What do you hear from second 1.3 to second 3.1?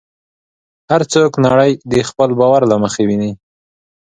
نړۍ د خپل باور له مخې